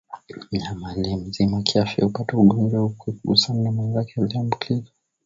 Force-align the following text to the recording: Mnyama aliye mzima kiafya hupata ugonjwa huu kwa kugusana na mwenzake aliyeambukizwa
Mnyama 0.51 0.89
aliye 0.91 1.15
mzima 1.15 1.61
kiafya 1.61 2.03
hupata 2.05 2.37
ugonjwa 2.37 2.81
huu 2.81 2.89
kwa 2.97 3.13
kugusana 3.13 3.63
na 3.63 3.71
mwenzake 3.71 4.21
aliyeambukizwa 4.21 4.93